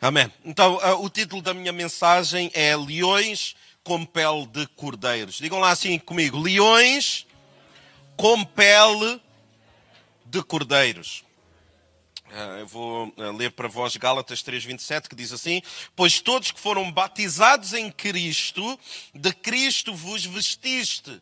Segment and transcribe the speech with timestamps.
[0.00, 0.32] Amém.
[0.44, 5.36] Então, uh, o título da minha mensagem é Leões com pele de cordeiros.
[5.36, 7.26] Digam lá assim comigo: Leões
[8.16, 9.20] com pele
[10.24, 11.24] de cordeiros.
[12.30, 15.60] Uh, eu vou uh, ler para vós Gálatas 3,27, que diz assim:
[15.96, 18.78] Pois todos que foram batizados em Cristo,
[19.12, 21.20] de Cristo vos vestiste.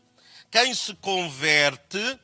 [0.51, 2.19] Quem se converte,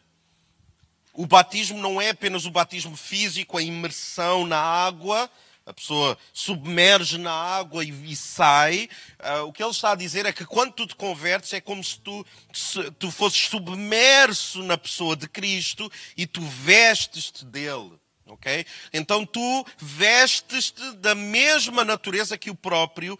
[1.15, 5.31] o batismo não é apenas o batismo físico, a imersão na água,
[5.65, 8.89] a pessoa submerge na água e, e sai.
[9.21, 11.83] Uh, o que ele está a dizer é que quando tu te convertes é como
[11.83, 17.93] se tu, se, tu fosses submerso na pessoa de Cristo e tu vestes-te dele.
[18.27, 18.65] Okay?
[18.93, 23.19] Então tu vestes-te da mesma natureza que o próprio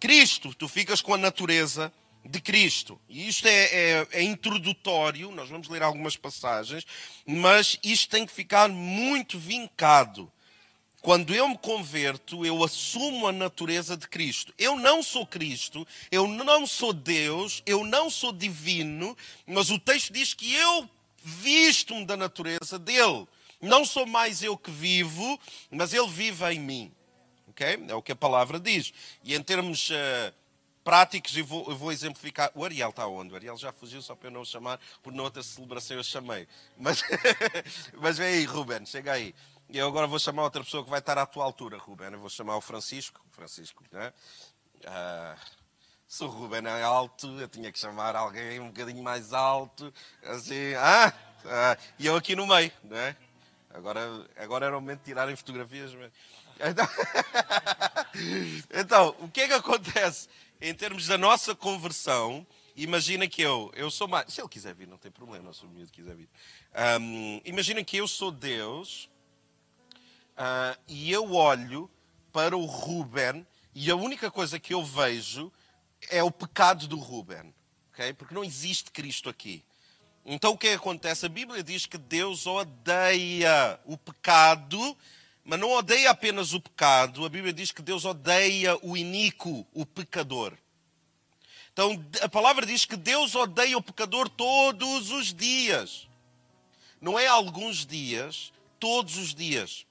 [0.00, 0.54] Cristo.
[0.54, 1.92] Tu ficas com a natureza
[2.24, 2.98] de Cristo.
[3.08, 6.84] E isto é, é, é, introdutório, nós vamos ler algumas passagens,
[7.26, 10.32] mas isto tem que ficar muito vincado
[11.04, 14.54] quando eu me converto, eu assumo a natureza de Cristo.
[14.56, 19.14] Eu não sou Cristo, eu não sou Deus, eu não sou divino,
[19.46, 20.88] mas o texto diz que eu
[21.22, 23.28] visto-me da natureza dele.
[23.60, 25.38] Não sou mais eu que vivo,
[25.70, 26.92] mas ele vive em mim.
[27.48, 27.84] Okay?
[27.86, 28.90] É o que a palavra diz.
[29.22, 30.32] E em termos uh,
[30.82, 32.50] práticos, eu vou, eu vou, exemplificar.
[32.54, 33.30] O Ariel está onde?
[33.30, 36.48] O Ariel já fugiu só para eu não o chamar, por outra celebração eu chamei.
[36.78, 37.02] Mas,
[38.00, 39.34] mas vem aí, Ruben, chega aí.
[39.68, 42.12] Eu agora vou chamar outra pessoa que vai estar à tua altura, Ruben.
[42.12, 43.20] Eu vou chamar o Francisco.
[43.30, 44.12] Francisco, né?
[44.84, 45.40] Uh,
[46.06, 49.92] se o Ruben é alto, eu tinha que chamar alguém um bocadinho mais alto.
[50.22, 51.12] Assim, ah,
[51.46, 53.16] ah e eu aqui no meio, né?
[53.70, 54.00] Agora,
[54.36, 55.90] agora era o momento de tirarem fotografias.
[56.60, 56.88] Então,
[58.70, 60.28] então, o que é que acontece?
[60.60, 64.32] Em termos da nossa conversão, imagina que eu, eu sou mais.
[64.32, 66.28] Se ele quiser vir, não tem problema, se o miúdo quiser vir.
[67.00, 69.10] Um, imagina que eu sou Deus
[70.36, 71.90] Uh, e eu olho
[72.32, 75.52] para o Ruben e a única coisa que eu vejo
[76.10, 77.54] é o pecado do Ruben.
[77.92, 78.12] Okay?
[78.12, 79.64] Porque não existe Cristo aqui.
[80.24, 81.26] Então o que acontece?
[81.26, 84.96] A Bíblia diz que Deus odeia o pecado,
[85.44, 87.24] mas não odeia apenas o pecado.
[87.24, 90.56] A Bíblia diz que Deus odeia o iníquo, o pecador.
[91.72, 96.08] Então a palavra diz que Deus odeia o pecador todos os dias.
[97.00, 99.84] Não é alguns dias, todos os dias.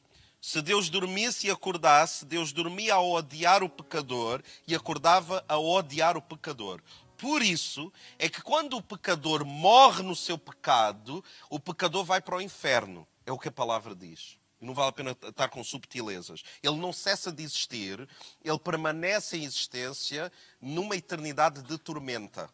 [0.46, 6.18] Se Deus dormisse e acordasse, Deus dormia a odiar o pecador e acordava a odiar
[6.18, 6.81] o pecador.
[7.18, 12.36] Por isso é que quando o pecador morre no seu pecado, o pecador vai para
[12.36, 13.08] o inferno.
[13.26, 14.38] É o que a palavra diz.
[14.59, 16.44] Não vale a pena estar com subtilezas.
[16.62, 18.06] Ele não cessa de existir,
[18.44, 20.30] ele permanece em existência
[20.60, 22.50] numa eternidade de tormenta.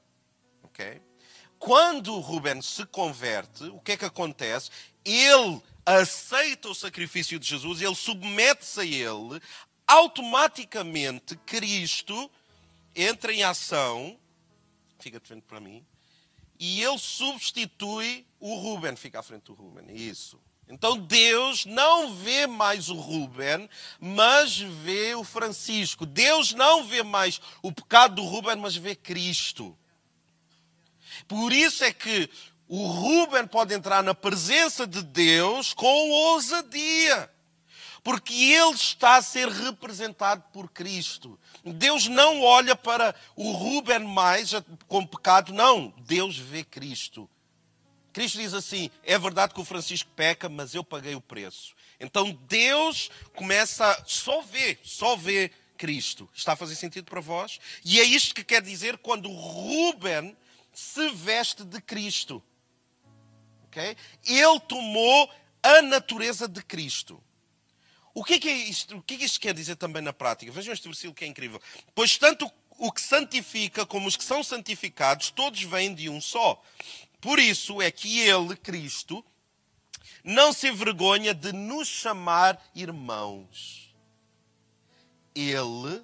[0.61, 1.01] Ok?
[1.59, 4.71] Quando Rubens se converte, o que é que acontece?
[5.03, 9.41] Ele aceita o sacrifício de Jesus, ele submete-se a ele,
[9.85, 12.31] automaticamente Cristo
[12.95, 14.17] entra em ação,
[14.99, 15.85] fica de frente para mim,
[16.57, 20.39] e ele substitui o Ruben, fica à frente do Ruben, isso.
[20.67, 23.67] Então Deus não vê mais o Ruben,
[23.99, 26.05] mas vê o Francisco.
[26.05, 29.75] Deus não vê mais o pecado do Ruben, mas vê Cristo.
[31.27, 32.29] Por isso é que
[32.67, 37.29] o Ruben pode entrar na presença de Deus com ousadia.
[38.03, 41.37] Porque ele está a ser representado por Cristo.
[41.63, 44.51] Deus não olha para o Ruben mais
[44.87, 45.93] com pecado, não.
[46.05, 47.29] Deus vê Cristo.
[48.13, 51.73] Cristo diz assim: é verdade que o Francisco peca, mas eu paguei o preço.
[51.99, 56.29] Então Deus começa a só ver, só ver Cristo.
[56.33, 57.59] Está a fazer sentido para vós?
[57.83, 60.35] E é isto que quer dizer quando Ruben
[60.73, 62.43] se veste de Cristo.
[63.67, 63.95] Okay?
[64.25, 65.29] Ele tomou
[65.61, 67.21] a natureza de Cristo.
[68.13, 68.97] O que é, que é isto?
[68.97, 70.51] O que é que isto quer dizer também na prática?
[70.51, 71.61] Vejam este versículo que é incrível.
[71.93, 76.61] Pois tanto o que santifica como os que são santificados, todos vêm de um só.
[77.21, 79.23] Por isso é que ele, Cristo,
[80.23, 83.93] não se envergonha de nos chamar irmãos.
[85.35, 86.01] Ele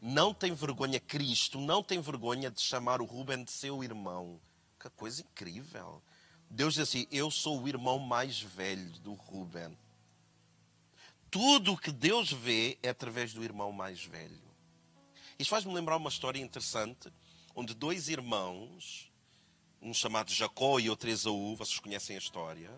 [0.00, 4.40] não tem vergonha, Cristo não tem vergonha de chamar o Ruben de seu irmão.
[4.78, 6.02] Que coisa incrível.
[6.48, 9.76] Deus diz assim: Eu sou o irmão mais velho do Ruben.
[11.30, 14.48] Tudo o que Deus vê é através do irmão mais velho.
[15.38, 17.12] Isto faz-me lembrar uma história interessante,
[17.54, 19.10] onde dois irmãos,
[19.80, 22.70] um chamado Jacó e outro Esaú, vocês conhecem a história,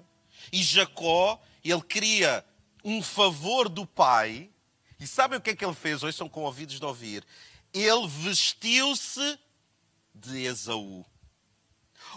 [0.52, 2.44] e Jacó, ele queria
[2.84, 4.50] um favor do pai,
[5.00, 6.02] e sabem o que é que ele fez?
[6.02, 7.24] Hoje são com ouvidos de ouvir.
[7.72, 9.38] Ele vestiu-se
[10.14, 11.06] de Esaú.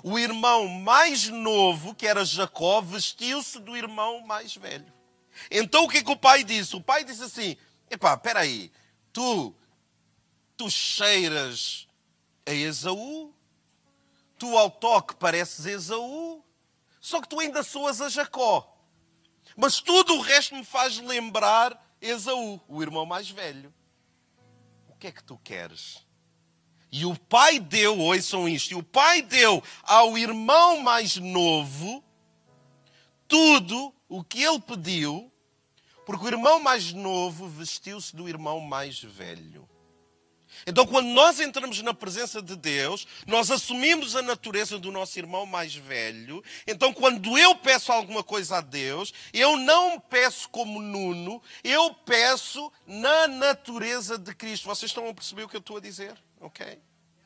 [0.03, 4.91] O irmão mais novo, que era Jacó, vestiu-se do irmão mais velho.
[5.49, 6.75] Então o que, é que o pai disse?
[6.75, 7.55] O pai disse assim:
[7.89, 8.71] Epá, espera aí.
[9.13, 9.55] Tu,
[10.57, 11.87] tu cheiras
[12.45, 13.33] a Esaú,
[14.37, 16.43] tu ao toque pareces Esaú,
[16.99, 18.69] só que tu ainda soas a Jacó.
[19.55, 23.73] Mas tudo o resto me faz lembrar Esaú, o irmão mais velho.
[24.89, 26.05] O que é que tu queres?
[26.91, 32.03] E o pai deu, ouçam isto, e o pai deu ao irmão mais novo
[33.27, 35.31] tudo o que ele pediu,
[36.05, 39.67] porque o irmão mais novo vestiu-se do irmão mais velho.
[40.65, 45.45] Então, quando nós entramos na presença de Deus, nós assumimos a natureza do nosso irmão
[45.45, 46.43] mais velho.
[46.67, 52.71] Então, quando eu peço alguma coisa a Deus, eu não peço como Nuno, eu peço
[52.87, 54.67] na natureza de Cristo.
[54.67, 56.15] Vocês estão a perceber o que eu estou a dizer?
[56.39, 56.79] Ok?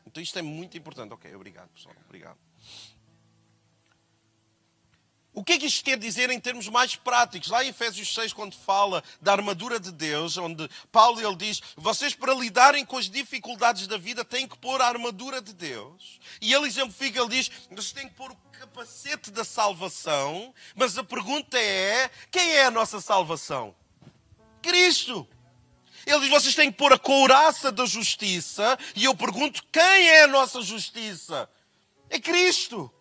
[0.06, 1.14] Então, isto é muito importante.
[1.14, 1.96] Ok, obrigado, pessoal.
[2.06, 2.38] Obrigado.
[5.38, 7.50] O que é que isto quer dizer em termos mais práticos?
[7.50, 12.16] Lá em Efésios 6, quando fala da armadura de Deus, onde Paulo ele diz: vocês
[12.16, 16.20] para lidarem com as dificuldades da vida têm que pôr a armadura de Deus.
[16.42, 20.56] E ele exemplifica, ele diz: vocês têm que pôr o capacete da salvação.
[20.76, 23.76] Mas a pergunta é: quem é a nossa salvação?
[24.60, 25.28] Cristo.
[26.04, 28.76] Ele diz: vocês têm que pôr a couraça da justiça.
[28.96, 31.48] E eu pergunto: quem é a nossa justiça?
[32.10, 32.92] É Cristo.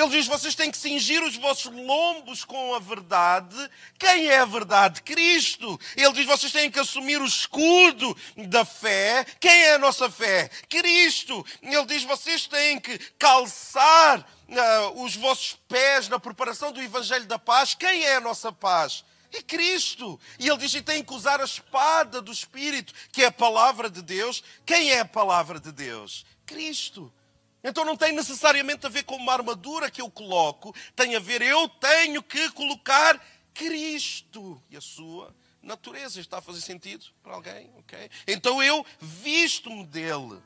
[0.00, 3.56] Ele diz: vocês têm que cingir os vossos lombos com a verdade.
[3.98, 5.02] Quem é a verdade?
[5.02, 5.78] Cristo.
[5.94, 8.16] Ele diz: vocês têm que assumir o escudo
[8.48, 9.26] da fé.
[9.38, 10.48] Quem é a nossa fé?
[10.68, 11.44] Cristo.
[11.60, 17.38] Ele diz: vocês têm que calçar uh, os vossos pés na preparação do Evangelho da
[17.38, 17.74] Paz.
[17.74, 19.04] Quem é a nossa paz?
[19.32, 20.18] É Cristo.
[20.38, 23.90] E ele diz: e têm que usar a espada do Espírito, que é a palavra
[23.90, 24.42] de Deus.
[24.64, 26.24] Quem é a palavra de Deus?
[26.46, 27.12] Cristo.
[27.62, 31.42] Então não tem necessariamente a ver com uma armadura que eu coloco, tem a ver,
[31.42, 33.20] eu tenho que colocar
[33.52, 36.20] Cristo e a sua natureza.
[36.20, 37.70] Está a fazer sentido para alguém?
[37.78, 38.10] Ok?
[38.26, 40.40] Então eu visto-me dele.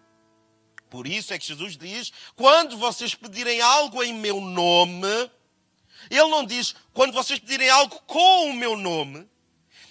[0.90, 5.30] Por isso é que Jesus diz: quando vocês pedirem algo em meu nome,
[6.10, 9.28] ele não diz quando vocês pedirem algo com o meu nome,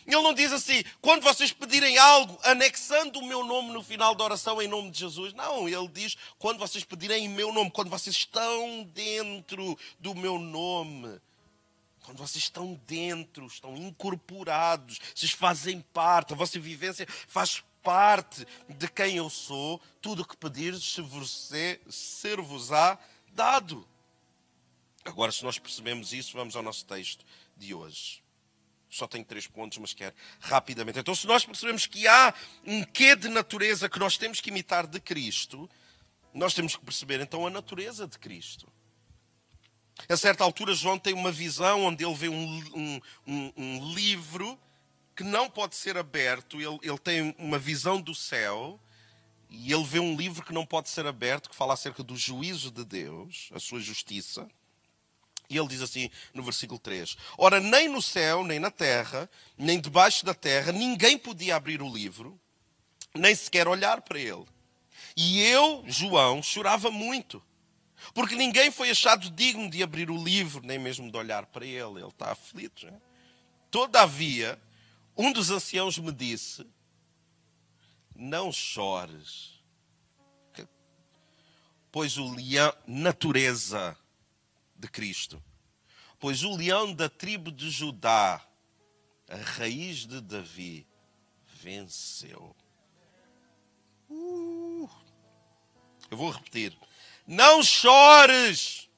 [0.06, 4.24] ele não diz assim, quando vocês pedirem algo, anexando o meu nome no final da
[4.24, 5.34] oração em nome de Jesus.
[5.34, 10.38] Não, ele diz, quando vocês pedirem em meu nome, quando vocês estão dentro do meu
[10.38, 11.20] nome.
[12.04, 18.90] Quando vocês estão dentro, estão incorporados, vocês fazem parte, a vossa vivência faz parte de
[18.90, 20.98] quem eu sou, tudo o que pedirdes
[21.90, 23.00] ser-vos-á
[23.32, 23.88] dado.
[25.06, 27.26] Agora, se nós percebemos isso, vamos ao nosso texto
[27.56, 28.23] de hoje
[28.94, 31.00] só tenho três pontos, mas quero rapidamente.
[31.00, 32.34] Então, se nós percebemos que há
[32.66, 35.70] um quê de natureza que nós temos que imitar de Cristo,
[36.34, 38.68] nós temos que perceber então a natureza de Cristo.
[40.10, 44.60] A certa altura, João tem uma visão onde ele vê um, um, um, livro
[45.16, 46.60] que não pode ser aberto.
[46.60, 48.80] Ele, ele tem uma visão do céu
[49.50, 52.72] e ele vê um livro que não pode ser aberto, que fala acerca do juízo
[52.72, 54.48] de Deus, a sua justiça.
[55.50, 59.80] E ele diz assim no versículo 3: Ora, nem no céu, nem na terra, nem
[59.80, 62.40] debaixo da terra, ninguém podia abrir o livro,
[63.14, 64.46] nem sequer olhar para ele.
[65.16, 67.44] E eu, João, chorava muito,
[68.14, 72.00] porque ninguém foi achado digno de abrir o livro, nem mesmo de olhar para ele.
[72.00, 72.88] Ele está aflito.
[72.88, 72.94] É?
[73.70, 74.60] Todavia,
[75.16, 76.66] um dos anciãos me disse:
[78.16, 79.54] Não chores,
[81.92, 83.96] pois o leão, natureza,
[84.84, 85.42] de Cristo.
[86.20, 88.42] Pois o leão da tribo de Judá,
[89.30, 90.86] a raiz de Davi,
[91.62, 92.56] venceu.
[94.10, 94.90] Uh,
[96.12, 96.78] eu vou repetir.
[97.26, 98.90] Não chores,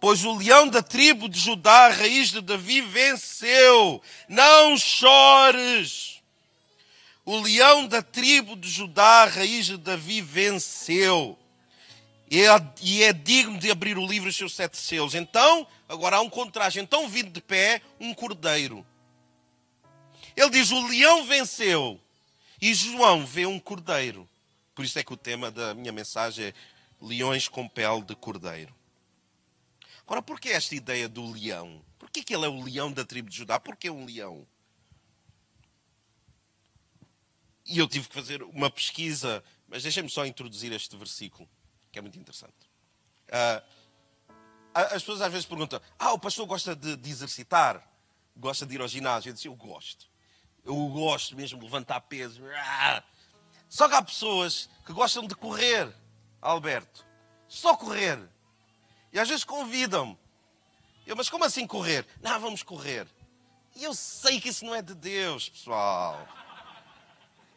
[0.00, 4.02] pois o leão da tribo de Judá, a raiz de Davi, venceu.
[4.26, 6.22] Não chores.
[7.26, 11.38] O leão da tribo de Judá, a raiz de Davi, venceu
[12.30, 15.14] e é digno de abrir o livro e os seus sete selos.
[15.14, 16.80] Então, agora há um contraste.
[16.80, 18.84] Então, vindo de pé, um cordeiro.
[20.36, 22.00] Ele diz: O leão venceu.
[22.60, 24.28] E João vê um cordeiro.
[24.74, 26.54] Por isso é que o tema da minha mensagem é
[27.00, 28.74] Leões com pele de cordeiro.
[30.06, 31.84] Agora, por que esta ideia do leão?
[31.98, 33.60] Por que, que ele é o leão da tribo de Judá?
[33.60, 34.46] Por que um leão?
[37.66, 41.48] E eu tive que fazer uma pesquisa, mas deixem-me só introduzir este versículo
[41.94, 42.52] que é muito interessante.
[43.28, 43.62] Uh,
[44.74, 47.88] as pessoas às vezes perguntam: Ah, o pastor gosta de, de exercitar?
[48.36, 49.30] Gosta de ir ao ginásio?
[49.30, 50.06] Eu disse: Eu gosto.
[50.64, 52.42] Eu gosto mesmo de levantar peso.
[52.56, 53.02] Ah.
[53.68, 55.94] Só que há pessoas que gostam de correr,
[56.42, 57.06] Alberto.
[57.46, 58.18] Só correr.
[59.12, 60.18] E às vezes convidam-me.
[61.06, 62.04] Eu, mas como assim correr?
[62.20, 63.06] Não, vamos correr.
[63.76, 66.26] E eu sei que isso não é de Deus, pessoal.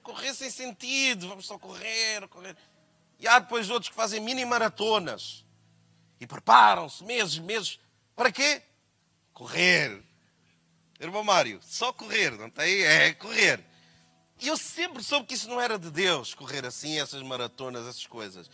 [0.03, 2.56] Correr sem sentido, vamos só correr, correr.
[3.20, 5.46] E há depois outros que fazem mini maratonas
[6.20, 7.80] e preparam-se meses, meses.
[8.16, 8.62] Para quê?
[9.34, 10.04] Correr.
[11.00, 12.84] Irmão Mário, só correr, não tem?
[12.84, 13.64] É correr.
[14.40, 18.06] E eu sempre soube que isso não era de Deus, correr assim, essas maratonas, essas
[18.06, 18.50] coisas.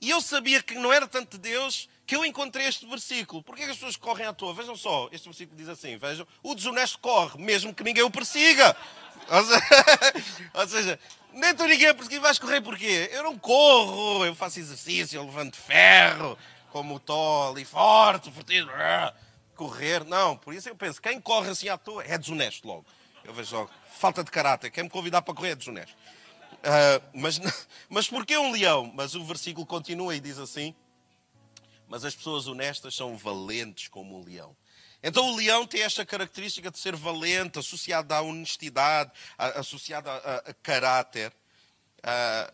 [0.00, 3.42] E eu sabia que não era tanto de Deus que eu encontrei este versículo.
[3.42, 4.52] Por que as pessoas correm à toa?
[4.52, 8.76] Vejam só, este versículo diz assim: vejam, o desonesto corre, mesmo que ninguém o persiga.
[10.54, 10.98] Ou seja,
[11.32, 13.08] nem tu ninguém a perseguir, vais correr porquê?
[13.12, 16.38] Eu não corro, eu faço exercício, eu levanto ferro,
[16.70, 18.64] como estou ali forte, forte,
[19.56, 20.04] correr.
[20.04, 22.84] Não, por isso eu penso, quem corre assim à toa é desonesto logo.
[23.24, 25.96] Eu vejo logo, falta de caráter, quem me convidar para correr é desonesto.
[26.64, 27.40] Uh, mas,
[27.88, 28.90] mas porquê um leão?
[28.94, 30.74] Mas o versículo continua e diz assim:
[31.88, 34.56] Mas as pessoas honestas são valentes como um leão.
[35.06, 40.36] Então o leão tem esta característica de ser valente, associado à honestidade, associado a, a,
[40.36, 41.30] a caráter.
[41.98, 42.52] Uh,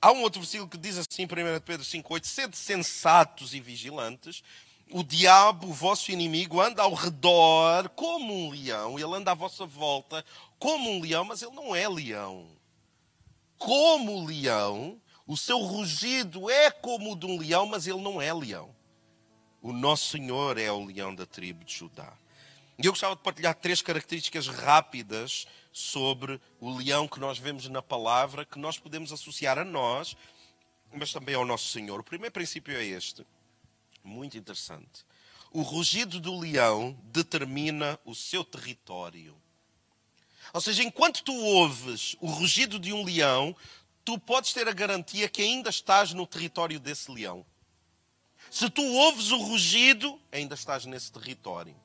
[0.00, 1.28] há um outro versículo que diz assim, 1
[1.60, 4.42] Pedro 5,8: Sede sensatos e vigilantes.
[4.90, 9.64] O diabo, o vosso inimigo, anda ao redor como um leão, ele anda à vossa
[9.64, 10.24] volta
[10.58, 12.48] como um leão, mas ele não é leão
[13.60, 18.32] como leão, o seu rugido é como o de um leão, mas ele não é
[18.32, 18.74] leão.
[19.62, 22.12] O nosso Senhor é o leão da tribo de Judá.
[22.78, 27.82] E eu gostava de partilhar três características rápidas sobre o leão que nós vemos na
[27.82, 30.16] palavra, que nós podemos associar a nós,
[30.90, 32.00] mas também ao nosso Senhor.
[32.00, 33.26] O primeiro princípio é este,
[34.02, 35.04] muito interessante.
[35.52, 39.36] O rugido do leão determina o seu território.
[40.54, 43.54] Ou seja, enquanto tu ouves o rugido de um leão,
[44.04, 47.44] tu podes ter a garantia que ainda estás no território desse leão.
[48.50, 51.76] Se tu ouves o rugido, ainda estás nesse território.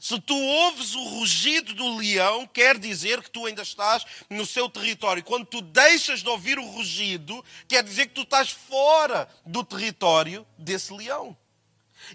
[0.00, 4.68] Se tu ouves o rugido do leão, quer dizer que tu ainda estás no seu
[4.68, 5.22] território.
[5.22, 10.46] Quando tu deixas de ouvir o rugido, quer dizer que tu estás fora do território
[10.58, 11.36] desse leão.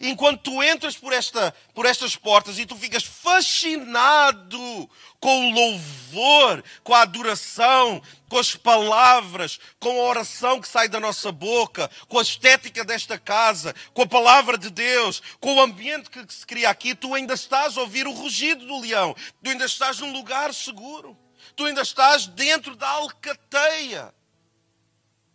[0.01, 6.63] Enquanto tu entras por, esta, por estas portas e tu ficas fascinado com o louvor,
[6.83, 12.19] com a adoração, com as palavras, com a oração que sai da nossa boca, com
[12.19, 16.69] a estética desta casa, com a palavra de Deus, com o ambiente que se cria
[16.69, 20.53] aqui, tu ainda estás a ouvir o rugido do leão, tu ainda estás num lugar
[20.53, 21.17] seguro,
[21.55, 24.13] tu ainda estás dentro da alcateia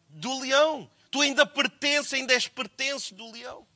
[0.09, 3.67] do leão, tu ainda pertences, ainda és pertence do leão.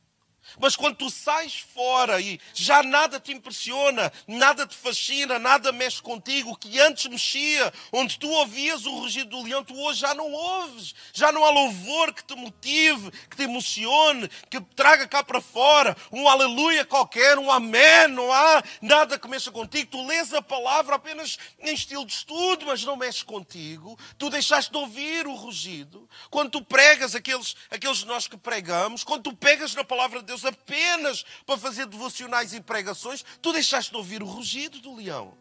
[0.61, 6.01] Mas quando tu sais fora e já nada te impressiona, nada te fascina, nada mexe
[6.03, 10.33] contigo, que antes mexia, onde tu ouvias o rugido do leão, tu hoje já não
[10.33, 10.95] ouves.
[11.13, 15.97] Já não há louvor que te motive, que te emocione, que traga cá para fora
[16.13, 19.91] um aleluia qualquer, um amém, não há nada que mexa contigo.
[19.91, 23.99] Tu lês a palavra apenas em estilo de estudo, mas não mexe contigo.
[24.17, 26.09] Tu deixaste de ouvir o rugido.
[26.31, 30.38] Quando tu pregas aqueles, aqueles nós que pregamos, quando tu pegas na palavra de Deus,
[30.39, 35.37] Deus apenas para fazer devocionais e pregações, tu deixaste de ouvir o rugido do leão.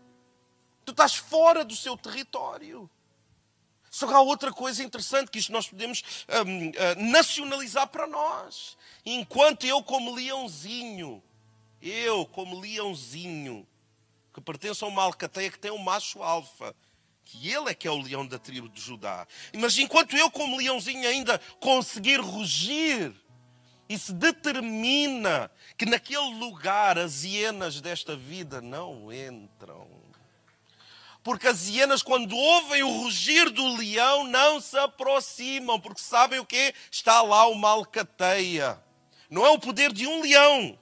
[0.85, 2.89] Tu estás fora do seu território.
[3.89, 6.03] Só que há outra coisa interessante que isto nós podemos
[6.45, 8.77] um, uh, nacionalizar para nós.
[9.05, 11.23] Enquanto eu, como leãozinho,
[11.81, 13.67] eu, como leãozinho,
[14.33, 16.75] que pertence a uma alcateia que tem um macho alfa,
[17.23, 19.27] que ele é que é o leão da tribo de Judá.
[19.57, 23.13] Mas enquanto eu, como leãozinho, ainda conseguir rugir,
[23.95, 29.87] se determina que naquele lugar as hienas desta vida não entram.
[31.23, 36.45] Porque as hienas, quando ouvem o rugir do leão, não se aproximam, porque sabem o
[36.45, 36.73] que?
[36.89, 38.81] Está lá uma alcateia.
[39.29, 40.79] Não é o poder de um leão,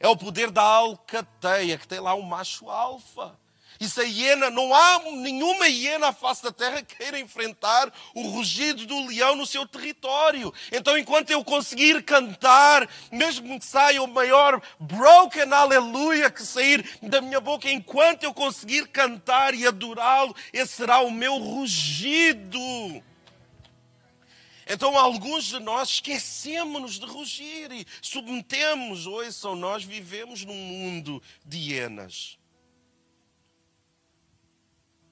[0.00, 3.38] é o poder da alcateia, que tem lá um macho alfa.
[3.78, 8.22] Isso é hiena, não há nenhuma hiena à face da terra que queira enfrentar o
[8.28, 10.52] rugido do leão no seu território.
[10.72, 17.20] Então, enquanto eu conseguir cantar, mesmo que saia o maior broken aleluia que sair da
[17.20, 22.58] minha boca, enquanto eu conseguir cantar e adorá-lo, esse será o meu rugido.
[24.68, 29.06] Então, alguns de nós esquecemos de rugir e submetemos.
[29.06, 32.36] Ouçam, nós vivemos num mundo de hienas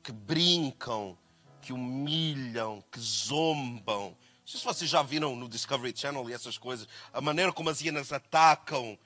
[0.05, 1.19] que brincam,
[1.63, 4.11] que humilham, que zombam.
[4.11, 7.71] Não sei se vocês já viram no Discovery Channel e essas coisas, a maneira como
[7.71, 8.99] as hienas atacam,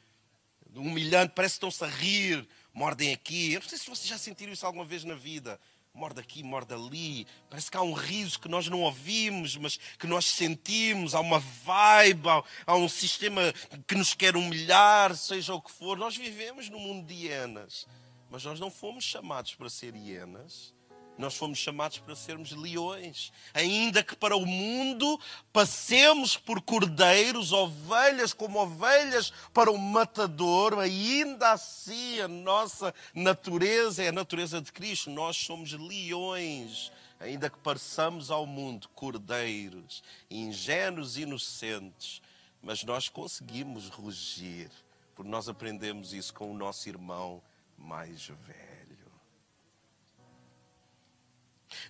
[0.74, 3.52] humilhando, parece que estão-se a rir, mordem aqui.
[3.52, 5.60] Eu não sei se vocês já sentiram isso alguma vez na vida.
[5.94, 7.26] Morde aqui, morde ali.
[7.48, 11.14] Parece que há um riso que nós não ouvimos, mas que nós sentimos.
[11.14, 13.52] Há uma vibe, há, há um sistema
[13.86, 15.96] que nos quer humilhar, seja o que for.
[15.96, 17.86] Nós vivemos num mundo de hienas.
[18.30, 20.74] Mas nós não fomos chamados para ser hienas.
[21.18, 23.32] Nós fomos chamados para sermos leões.
[23.52, 25.20] Ainda que para o mundo
[25.52, 34.08] passemos por cordeiros, ovelhas como ovelhas para o matador, ainda assim a nossa natureza é
[34.08, 35.10] a natureza de Cristo.
[35.10, 36.92] Nós somos leões.
[37.18, 42.22] Ainda que pareçamos ao mundo cordeiros, ingênuos e inocentes,
[42.62, 44.70] mas nós conseguimos rugir,
[45.16, 47.42] porque nós aprendemos isso com o nosso irmão
[47.76, 48.67] mais velho.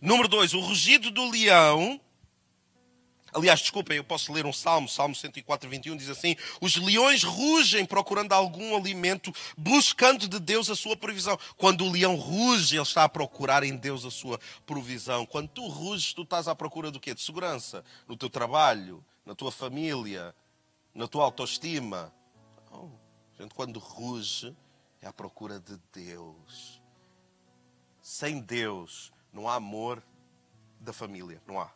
[0.01, 2.01] Número dois, o rugido do leão.
[3.33, 7.85] Aliás, desculpem, eu posso ler um salmo, Salmo 104, 21, diz assim: Os leões rugem
[7.85, 11.39] procurando algum alimento, buscando de Deus a sua provisão.
[11.57, 15.27] Quando o leão ruge, ele está a procurar em Deus a sua provisão.
[15.27, 17.15] Quando tu ruges, tu estás à procura do quê?
[17.15, 20.35] De segurança, no teu trabalho, na tua família,
[20.95, 22.13] na tua autoestima.
[22.71, 22.99] Não.
[23.39, 24.57] Gente, quando ruge,
[25.03, 26.81] é à procura de Deus.
[28.01, 30.03] Sem Deus, não há amor
[30.81, 31.71] da família, não há.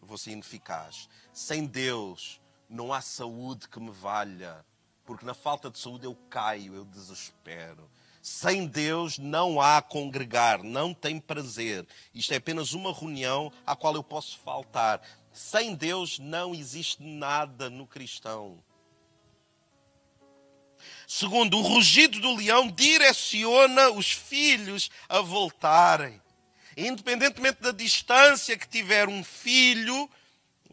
[0.00, 1.08] Vou ser ineficaz.
[1.32, 4.64] Sem Deus, não há saúde que me valha,
[5.04, 7.90] porque na falta de saúde eu caio, eu desespero.
[8.22, 11.86] Sem Deus não há congregar, não tem prazer.
[12.14, 15.00] Isto é apenas uma reunião à qual eu posso faltar.
[15.32, 18.62] Sem Deus não existe nada no cristão.
[21.06, 26.20] Segundo, o rugido do leão direciona os filhos a voltarem.
[26.76, 30.08] Independentemente da distância que tiver um filho,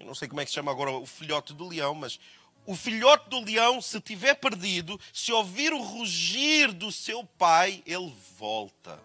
[0.06, 2.20] não sei como é que se chama agora o filhote do leão, mas
[2.66, 8.14] o filhote do leão, se tiver perdido, se ouvir o rugir do seu pai, ele
[8.38, 9.02] volta.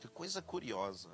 [0.00, 1.08] Que coisa curiosa.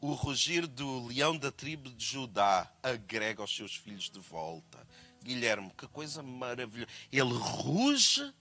[0.00, 4.86] O rugir do leão da tribo de Judá agrega os seus filhos de volta.
[5.22, 6.90] Guilherme, que coisa maravilhosa.
[7.10, 8.32] Ele ruge,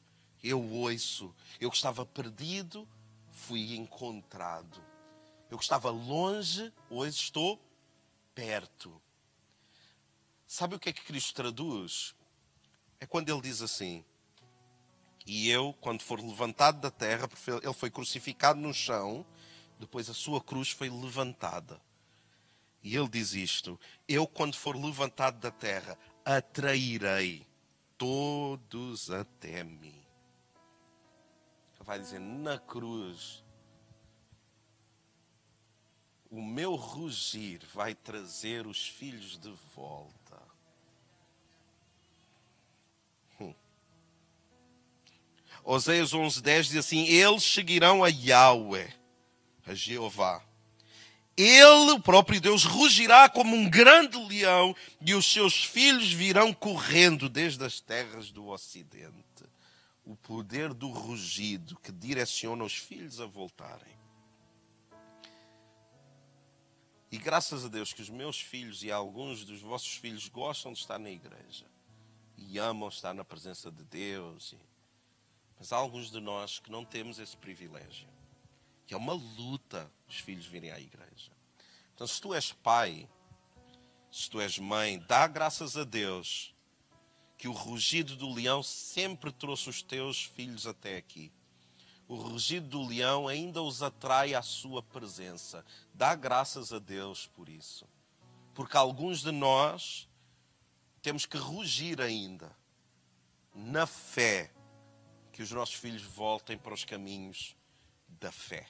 [0.44, 1.34] eu ouço.
[1.60, 2.88] Eu estava perdido,
[3.32, 4.91] fui encontrado.
[5.52, 7.62] Eu estava longe, hoje estou
[8.34, 9.02] perto.
[10.48, 12.16] Sabe o que é que Cristo traduz?
[13.02, 14.06] É quando ele diz assim:
[15.26, 19.26] E eu, quando for levantado da terra, porque ele foi crucificado no chão,
[19.78, 21.82] depois a sua cruz foi levantada.
[22.82, 27.46] E ele diz isto: Eu, quando for levantado da terra, atrairei
[27.98, 30.02] todos até mim.
[31.76, 33.44] Ele vai dizer: Na cruz,
[36.32, 40.42] o meu rugir vai trazer os filhos de volta.
[43.40, 43.54] Hum.
[45.64, 48.92] Oséias 11:10 diz assim: Eles seguirão a Yahweh,
[49.68, 50.44] a Jeová
[51.38, 57.30] ele, o próprio Deus, rugirá como um grande leão e os seus filhos virão correndo
[57.30, 59.16] desde as terras do ocidente.
[60.06, 64.01] O poder do rugido que direciona os filhos a voltarem.
[67.12, 70.80] E graças a Deus que os meus filhos e alguns dos vossos filhos gostam de
[70.80, 71.66] estar na igreja
[72.38, 74.56] e amam estar na presença de Deus.
[75.60, 78.08] Mas há alguns de nós que não temos esse privilégio
[78.92, 81.32] que é uma luta os filhos virem à igreja.
[81.96, 83.08] Então, se tu és pai,
[84.12, 86.54] se tu és mãe, dá graças a Deus
[87.38, 91.32] que o rugido do leão sempre trouxe os teus filhos até aqui.
[92.12, 95.64] O rugido do leão ainda os atrai à sua presença.
[95.94, 97.88] Dá graças a Deus por isso.
[98.54, 100.10] Porque alguns de nós
[101.02, 102.54] temos que rugir ainda
[103.56, 104.52] na fé
[105.32, 107.56] que os nossos filhos voltem para os caminhos
[108.20, 108.68] da fé.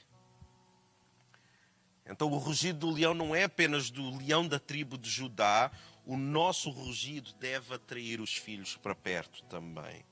[2.05, 5.71] Então o rugido do leão não é apenas do leão da tribo de Judá,
[6.05, 10.05] o nosso rugido deve atrair os filhos para perto também.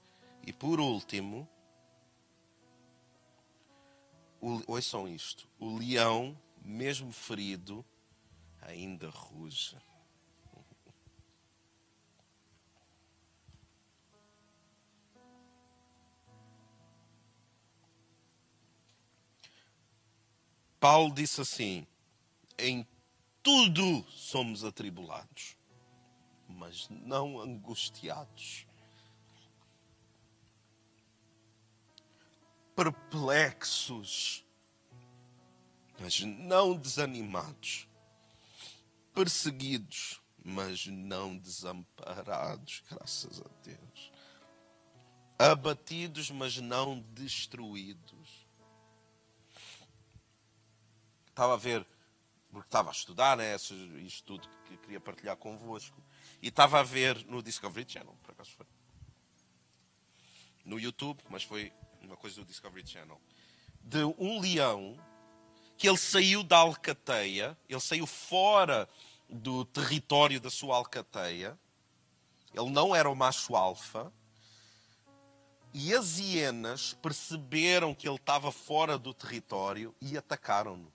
[0.48, 1.48] E por último,
[4.42, 7.86] o, ouçam isto: o leão, mesmo ferido,
[8.62, 9.76] ainda ruge.
[20.80, 21.86] Paulo disse assim:
[22.58, 22.88] em
[23.44, 25.58] tudo somos atribulados,
[26.48, 28.69] mas não angustiados.
[32.80, 34.46] Perplexos,
[36.00, 37.90] mas não desanimados.
[39.14, 44.14] Perseguidos, mas não desamparados, graças a Deus.
[45.38, 48.48] Abatidos, mas não destruídos.
[51.28, 51.86] Estava a ver
[52.50, 53.58] porque estava a estudar, né,
[54.06, 56.02] isto tudo que queria partilhar convosco,
[56.42, 58.66] e estava a ver no Discovery Channel, por acaso foi.
[60.64, 63.20] No YouTube, mas foi uma coisa do Discovery Channel.
[63.82, 64.98] de um leão
[65.78, 68.88] que ele saiu da alcateia, ele saiu fora
[69.30, 71.58] do território da sua alcateia,
[72.54, 74.12] ele não era o macho alfa,
[75.74, 80.92] e as hienas perceberam que ele estava fora do território e atacaram-no.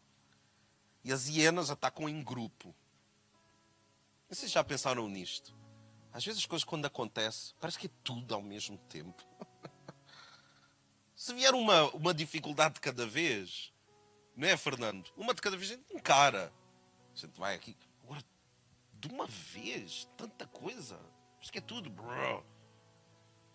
[1.05, 2.75] E as hienas atacam em grupo.
[4.29, 5.55] Vocês já pensaram nisto?
[6.13, 9.25] Às vezes as coisas quando acontecem, parece que é tudo ao mesmo tempo.
[11.25, 13.73] Se vier uma, uma dificuldade de cada vez,
[14.37, 15.11] não é, Fernando?
[15.17, 16.53] Uma de cada vez a gente encara.
[17.15, 17.75] A gente vai aqui.
[18.03, 18.23] Agora,
[19.01, 21.01] de uma vez, tanta coisa.
[21.41, 22.45] Isso que é tudo, bro.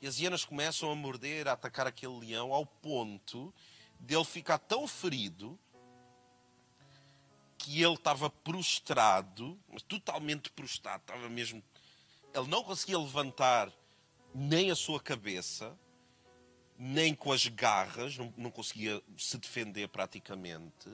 [0.02, 3.54] E as hienas começam a morder, a atacar aquele leão, ao ponto
[4.00, 5.56] de ele ficar tão ferido
[7.56, 11.64] que ele estava prostrado, mas totalmente prostrado, estava mesmo.
[12.34, 13.72] Ele não conseguia levantar
[14.34, 15.78] nem a sua cabeça,
[16.82, 20.90] nem com as garras, não, não conseguia se defender praticamente.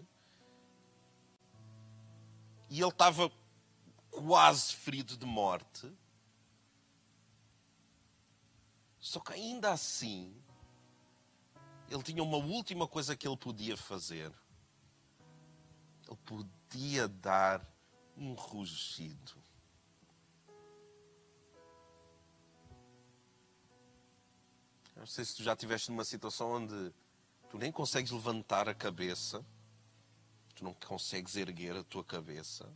[2.67, 3.31] E ele estava
[4.09, 5.87] quase ferido de morte.
[8.99, 10.35] Só que ainda assim,
[11.87, 14.33] ele tinha uma última coisa que ele podia fazer.
[16.07, 17.63] Ele podia dar
[18.17, 19.44] um rugido.
[25.05, 26.91] Não sei se tu já estiveste numa situação onde
[27.51, 29.45] tu nem consegues levantar a cabeça,
[30.55, 32.67] tu não consegues erguer a tua cabeça,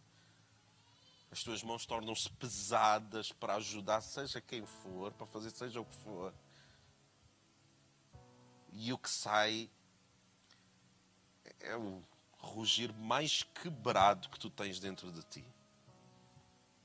[1.31, 5.95] as tuas mãos tornam-se pesadas para ajudar, seja quem for, para fazer seja o que
[6.03, 6.31] for.
[8.73, 9.67] E o que sai
[11.59, 12.03] é o
[12.37, 15.43] rugir mais quebrado que tu tens dentro de ti.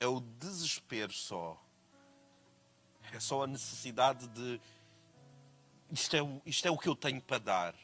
[0.01, 1.63] É o desespero só.
[3.13, 4.59] É só a necessidade de.
[5.95, 7.75] Isto é, o, isto é o que eu tenho para dar.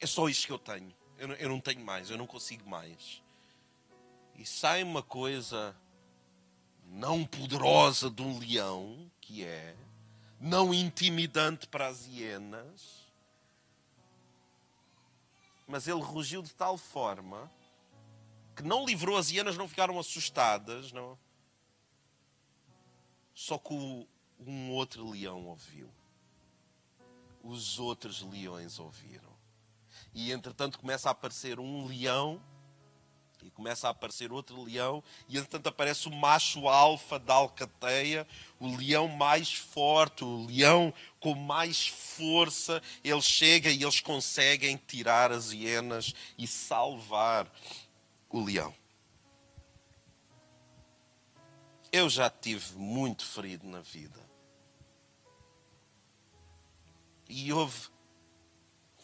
[0.00, 0.92] É só isto que eu tenho.
[1.16, 3.22] Eu não, eu não tenho mais, eu não consigo mais
[4.40, 5.76] e sai uma coisa
[6.86, 9.76] não poderosa de um leão, que é,
[10.40, 13.06] não intimidante para as hienas,
[15.68, 17.52] mas ele rugiu de tal forma
[18.56, 21.18] que não livrou as hienas, não ficaram assustadas, não.
[23.34, 24.08] Só que o,
[24.46, 25.90] um outro leão ouviu.
[27.42, 29.30] Os outros leões ouviram.
[30.14, 32.40] E entretanto começa a aparecer um leão
[33.42, 38.26] e começa a aparecer outro leão, e entretanto aparece o macho alfa da alcateia,
[38.58, 42.82] o leão mais forte, o leão com mais força.
[43.02, 47.50] Ele chega e eles conseguem tirar as hienas e salvar
[48.28, 48.74] o leão.
[51.92, 54.29] Eu já tive muito ferido na vida.
[57.32, 57.88] E houve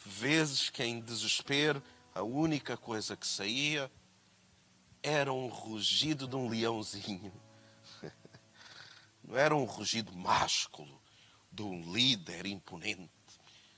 [0.05, 1.81] vezes que, em desespero,
[2.13, 3.89] a única coisa que saía
[5.01, 7.33] era um rugido de um leãozinho.
[9.23, 11.01] Não era um rugido másculo
[11.53, 13.11] de um líder imponente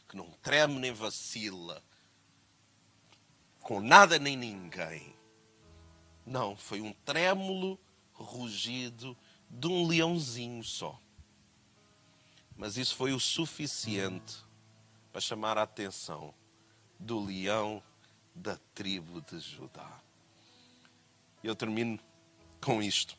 [0.08, 1.82] que não treme nem vacila
[3.61, 5.14] com nada nem ninguém.
[6.24, 7.78] Não, foi um trêmulo
[8.14, 9.14] rugido
[9.50, 10.98] de um leãozinho só.
[12.59, 14.37] Mas isso foi o suficiente
[15.12, 16.35] para chamar a atenção
[16.99, 17.81] do leão
[18.35, 19.88] da tribo de Judá.
[21.42, 22.01] Eu termino
[22.61, 23.16] com isto.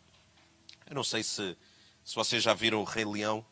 [0.86, 1.58] Eu não sei se,
[2.04, 3.46] se vocês já viram o Rei Leão.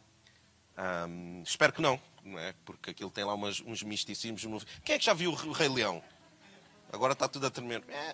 [0.77, 2.53] Um, espero que não, não é?
[2.65, 4.65] porque aquilo tem lá umas, uns misticismos.
[4.83, 6.03] Quem é que já viu o Rei Leão?
[6.91, 7.81] Agora está tudo a tremer.
[7.87, 8.13] É,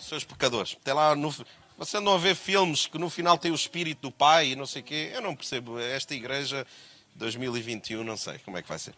[0.00, 0.74] seus pecadores.
[0.82, 1.34] Tem lá no,
[1.78, 4.82] você não ver filmes que no final tem o espírito do pai e não sei
[4.82, 5.10] o quê.
[5.14, 5.78] Eu não percebo.
[5.78, 6.66] Esta igreja
[7.14, 8.94] 2021, não sei como é que vai ser.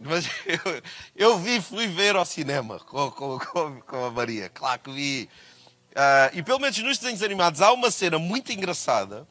[0.00, 0.82] Mas eu,
[1.16, 4.48] eu vi, fui ver ao cinema com, com, com, com a Maria.
[4.48, 5.28] Claro que vi
[5.98, 9.26] Uh, e pelo menos nos desenhos animados há uma cena muito engraçada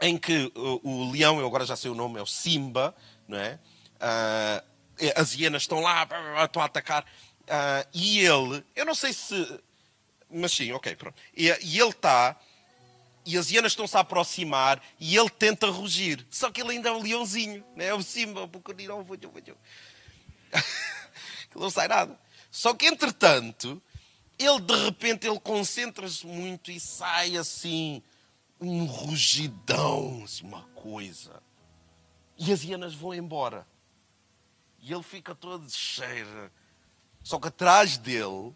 [0.00, 2.94] em que o, o leão, eu agora já sei o nome, é o Simba,
[3.26, 3.58] não é?
[3.96, 6.06] Uh, as hienas estão lá,
[6.44, 7.02] estão a atacar.
[7.02, 9.34] Uh, e ele, eu não sei se.
[10.30, 11.16] Mas sim, ok, pronto.
[11.36, 12.38] E, e ele está.
[13.24, 16.24] E as hienas estão-se a aproximar e ele tenta rugir.
[16.30, 17.86] Só que ele ainda é um leãozinho, né?
[17.86, 19.04] é o Simba, o pequenino.
[21.54, 22.18] não sai nada.
[22.50, 23.82] Só que, entretanto,
[24.38, 28.02] ele de repente ele concentra-se muito e sai assim
[28.60, 31.42] um rugidão, assim, uma coisa.
[32.38, 33.66] E as hienas vão embora.
[34.78, 36.50] E ele fica todo cheio.
[37.22, 38.54] Só que atrás dele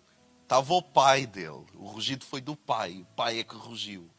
[0.51, 1.65] estava o pai dele.
[1.75, 3.03] O rugido foi do pai.
[3.03, 4.11] O pai é que rugiu.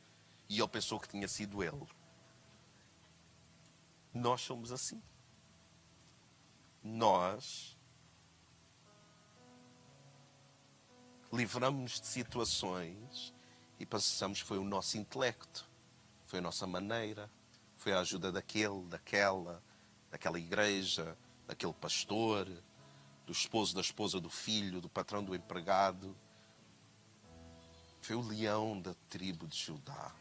[0.47, 1.85] E ele pensou que tinha sido ele.
[4.13, 5.01] Nós somos assim.
[6.83, 7.77] nós
[11.31, 13.33] livramos-nos de situações
[13.79, 15.69] e pensamos que foi o nosso intelecto,
[16.25, 17.29] foi a nossa maneira,
[17.77, 19.61] foi a ajuda daquele, daquela,
[20.09, 21.15] daquela igreja,
[21.45, 22.47] daquele pastor,
[23.25, 26.15] do esposo, da esposa, do filho, do patrão, do empregado.
[28.01, 30.11] Foi o leão da tribo de Judá.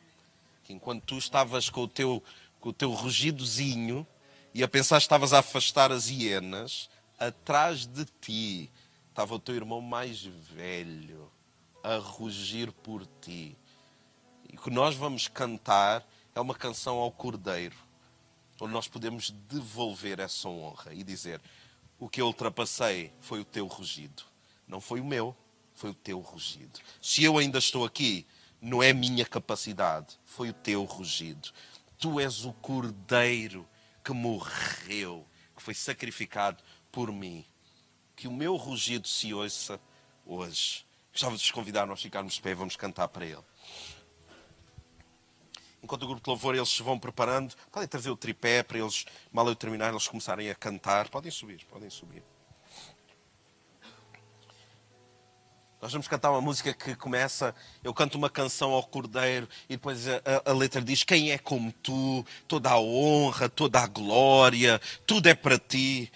[0.64, 2.22] Que enquanto tu estavas com o teu,
[2.60, 4.06] com o teu rugidozinho
[4.54, 8.70] e a pensar estavas a afastar as hienas, atrás de ti
[9.08, 11.30] estava o teu irmão mais velho
[11.82, 13.56] a rugir por ti.
[14.48, 17.76] E o que nós vamos cantar é uma canção ao Cordeiro,
[18.60, 21.40] onde nós podemos devolver essa honra e dizer:
[22.00, 24.24] O que eu ultrapassei foi o teu rugido,
[24.66, 25.36] não foi o meu,
[25.74, 26.80] foi o teu rugido.
[27.00, 28.26] Se eu ainda estou aqui,
[28.60, 31.50] não é minha capacidade, foi o teu rugido.
[31.98, 33.68] Tu és o Cordeiro
[34.02, 37.44] que morreu, que foi sacrificado por mim
[38.20, 39.80] que o meu rugido se ouça
[40.26, 40.84] hoje.
[41.10, 43.42] Gostava de vos convidar a nós ficarmos de pé e vamos cantar para ele.
[45.82, 49.06] Enquanto o grupo de louvor eles se vão preparando, podem trazer o tripé para eles,
[49.32, 51.08] mal eu terminar, eles começarem a cantar.
[51.08, 52.22] Podem subir, podem subir.
[55.80, 60.06] Nós vamos cantar uma música que começa, eu canto uma canção ao Cordeiro e depois
[60.06, 62.24] a, a, a, letra diz: Quem é como tu?
[62.46, 66.12] Toda a honra, toda a glória, tudo é para ti.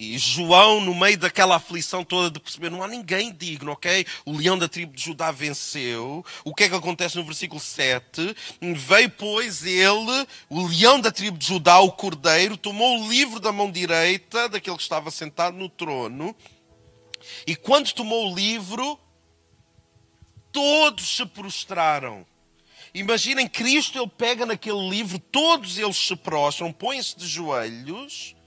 [0.00, 4.06] E João, no meio daquela aflição toda de perceber, não há ninguém digno, ok?
[4.24, 6.24] O leão da tribo de Judá venceu.
[6.44, 8.32] O que é que acontece no versículo 7?
[8.76, 13.50] Veio, pois, ele, o leão da tribo de Judá, o cordeiro, tomou o livro da
[13.50, 16.32] mão direita daquele que estava sentado no trono.
[17.44, 18.96] E quando tomou o livro,
[20.52, 22.24] todos se prostraram.
[22.94, 28.37] Imaginem, Cristo, ele pega naquele livro, todos eles se prostram, põem-se de joelhos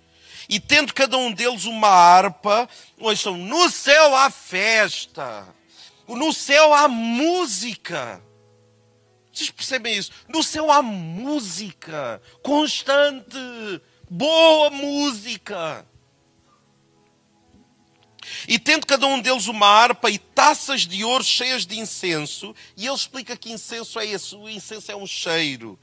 [0.52, 2.68] e tendo cada um deles uma harpa,
[3.00, 5.48] ouçam, no céu há festa,
[6.06, 8.22] no céu há música.
[9.32, 10.12] Vocês percebem isso?
[10.28, 13.38] No céu há música constante,
[14.10, 15.88] boa música.
[18.46, 22.88] E tendo cada um deles uma harpa e taças de ouro cheias de incenso, e
[22.88, 25.80] ele explica que incenso é esse, o incenso é um cheiro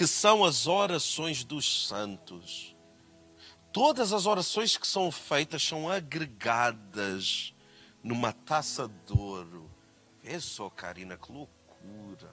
[0.00, 2.74] que são as orações dos santos.
[3.70, 7.52] Todas as orações que são feitas são agregadas
[8.02, 9.70] numa taça de ouro.
[10.24, 12.32] É só, Karina, que loucura.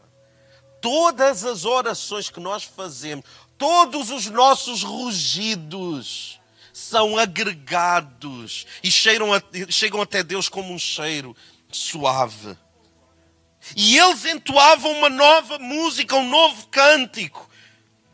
[0.79, 3.25] Todas as orações que nós fazemos,
[3.57, 6.39] todos os nossos rugidos
[6.71, 11.35] são agregados e cheiram a, chegam até Deus como um cheiro
[11.69, 12.57] suave.
[13.75, 17.46] E eles entoavam uma nova música, um novo cântico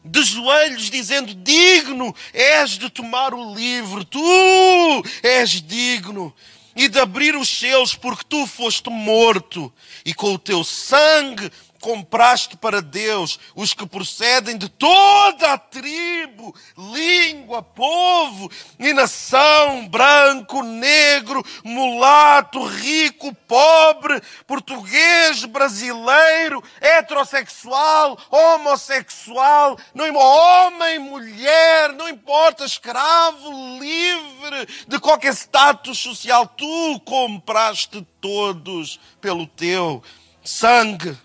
[0.03, 6.33] de joelhos, dizendo: Digno és de tomar o livro, tu és digno,
[6.75, 9.71] e de abrir os seus, porque tu foste morto,
[10.05, 11.51] e com o teu sangue
[11.83, 20.63] compraste para Deus os que procedem de toda a tribo, língua, povo e nação, branco,
[20.63, 34.67] negro, mulato, rico, pobre, português, brasileiro, heterossexual, homossexual, não homem, mulher, não importa, escravo, livre,
[34.87, 40.01] de qualquer status social, tu compraste todos pelo teu
[40.41, 41.17] sangue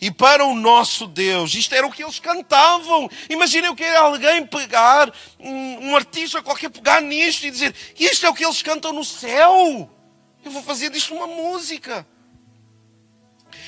[0.00, 1.54] e para o nosso Deus.
[1.54, 3.08] Isto era o que eles cantavam.
[3.28, 8.26] Imaginem o que era alguém pegar, um, um artista qualquer pegar nisto e dizer: Isto
[8.26, 9.90] é o que eles cantam no céu.
[10.44, 12.06] Eu vou fazer disto uma música.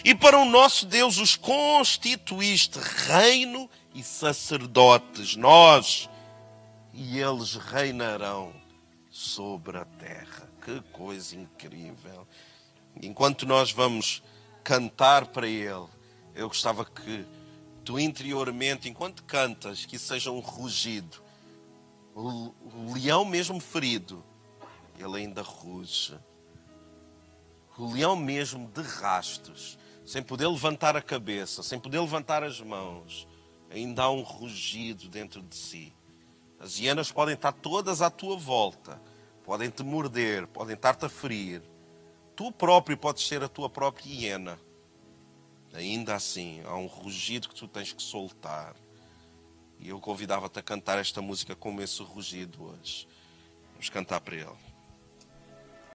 [0.05, 6.09] E para o nosso Deus os constituíste reino e sacerdotes, nós,
[6.95, 8.55] e eles reinarão
[9.11, 10.49] sobre a terra.
[10.65, 12.27] Que coisa incrível!
[13.03, 14.23] Enquanto nós vamos
[14.63, 15.87] cantar para Ele,
[16.41, 17.27] eu gostava que
[17.85, 21.23] tu interiormente, enquanto cantas, que seja um rugido.
[22.15, 24.25] O, o leão mesmo ferido,
[24.99, 26.19] ele ainda ruge.
[27.77, 33.29] O leão mesmo de rastos, sem poder levantar a cabeça, sem poder levantar as mãos,
[33.71, 35.93] ainda há um rugido dentro de si.
[36.59, 39.01] As hienas podem estar todas à tua volta,
[39.45, 41.63] podem te morder, podem estar-te a ferir.
[42.35, 44.59] Tu próprio podes ser a tua própria hiena
[45.73, 48.75] ainda assim há um rugido que tu tens que soltar.
[49.79, 53.09] E eu convidava-te a cantar esta música como esse rugido hoje.
[53.73, 54.70] Vamos cantar para ele.